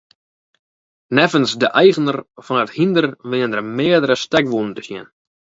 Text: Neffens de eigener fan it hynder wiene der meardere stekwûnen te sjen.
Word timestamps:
Neffens 1.19 1.53
de 1.63 1.69
eigener 1.83 2.17
fan 2.47 2.61
it 2.63 2.75
hynder 2.79 3.07
wiene 3.29 3.51
der 3.55 3.63
meardere 3.77 4.15
stekwûnen 4.23 4.75
te 4.75 4.81
sjen. 4.87 5.07